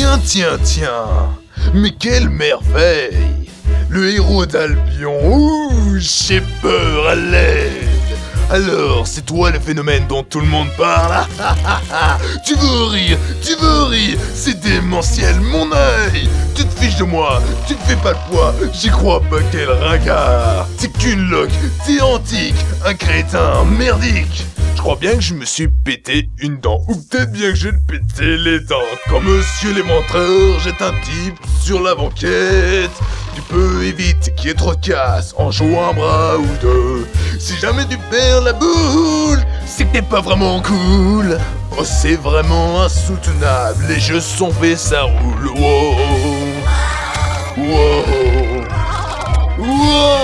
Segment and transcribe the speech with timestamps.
[0.00, 1.36] Tiens, tiens, tiens.
[1.74, 3.50] Mais quelle merveille.
[3.90, 7.84] Le héros d'Albion Ouh, j'ai peur à l'aide.
[8.50, 11.26] Alors, c'est toi le phénomène dont tout le monde parle.
[12.46, 14.16] Tu veux rire Tu veux rire.
[14.34, 16.30] C'est démentiel, mon œil.
[16.54, 18.54] Tu te fiches de moi Tu te fais pas le poids.
[18.72, 20.66] J'y crois pas quel ringard.
[20.78, 21.52] T'es qu'une loque
[21.84, 22.56] T'es antique
[22.86, 24.46] Un crétin merdique
[24.80, 28.38] crois bien que je me suis pété une dent, ou peut-être bien que j'ai pété
[28.38, 28.78] les dents.
[29.10, 32.90] Quand monsieur l'éventreur jette un type sur la banquette,
[33.34, 37.06] tu peux éviter qu'il y ait trop casse en jouant un bras ou deux.
[37.38, 41.38] Si jamais tu perds la boule, c'est que t'es pas vraiment cool.
[41.78, 45.48] Oh, c'est vraiment insoutenable, les jeux sont faits, ça roule.
[45.58, 45.96] Wow.
[47.58, 48.04] Wow.
[49.58, 50.19] Wow.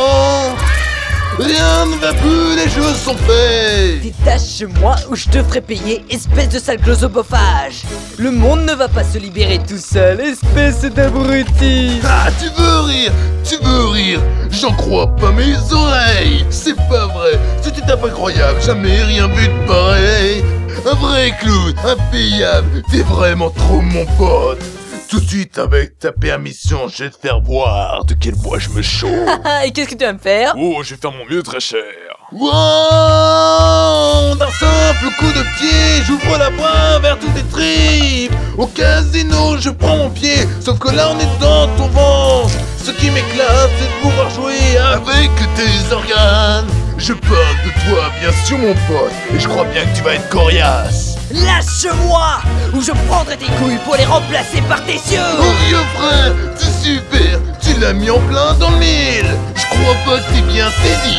[1.39, 6.49] Rien ne va plus, les jeux sont faits Détache-moi ou je te ferai payer, espèce
[6.49, 7.83] de sale glosobophage.
[8.17, 12.01] Le monde ne va pas se libérer tout seul, espèce d'abruti.
[12.05, 13.13] Ah, tu veux rire
[13.45, 14.21] Tu veux rire.
[14.51, 16.47] J'en crois pas mes oreilles.
[16.49, 20.45] C'est pas vrai C'est une incroyable, jamais rien vu de pareil.
[20.91, 24.63] Un vrai clown, impayable T'es vraiment trop mon pote
[25.09, 28.69] tout de suite, avec ta permission, je vais te faire voir de quel bois je
[28.71, 29.11] me chauffe.
[29.65, 30.55] Et qu'est-ce que tu vas me faire?
[30.59, 31.83] Oh, je vais faire mon mieux, très cher.
[32.33, 32.51] Wow
[34.37, 38.33] D'un simple coup de pied, j'ouvre la voie vers toutes tes tripes.
[38.59, 42.55] Au casino, je prends mon pied, sauf que là on est dans ton ventre.
[42.83, 46.67] Ce qui m'éclate, c'est de pouvoir jouer avec tes organes.
[46.99, 50.15] Je parle de toi, bien sûr, mon pote, et je crois bien que tu vas
[50.15, 51.16] être coriace.
[51.33, 52.39] Lâche-moi
[52.73, 55.21] Ou je prendrai tes couilles pour les remplacer par tes yeux.
[55.39, 59.27] Oh vieux frère, c'est super Tu l'as mis en plein dans le mille.
[59.55, 61.19] Je crois pas que t'es bien saisi.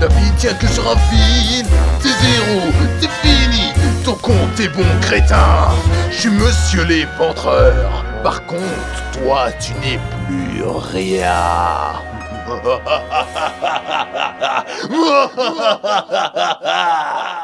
[0.00, 1.66] Ta vie tient que un fil
[2.00, 3.72] T'es zéro, t'es fini.
[4.04, 5.68] Ton compte est bon crétin.
[6.10, 8.62] Je suis monsieur l'éventreur Par contre,
[9.12, 11.92] toi tu n'es plus rien